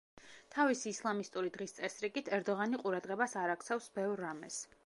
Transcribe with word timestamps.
თავისი 0.53 0.89
ისლამისტური 0.95 1.53
დღის 1.59 1.77
წესრიგით, 1.81 2.33
ერდოღანი 2.39 2.83
ყურადღებას 2.87 3.41
არ 3.45 3.57
აქცევს 3.59 3.95
ბევრ 4.01 4.27
რამეს. 4.29 4.61